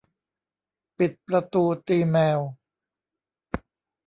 [0.97, 2.39] ปิดประตูตีแมว